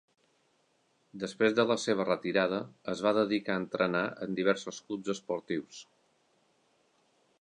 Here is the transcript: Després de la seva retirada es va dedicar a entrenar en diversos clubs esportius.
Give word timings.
Després 1.23 1.53
de 1.59 1.65
la 1.71 1.75
seva 1.83 2.07
retirada 2.07 2.61
es 2.93 3.03
va 3.09 3.13
dedicar 3.19 3.53
a 3.59 3.63
entrenar 3.65 4.03
en 4.27 4.41
diversos 4.41 4.81
clubs 4.89 5.13
esportius. 5.19 5.85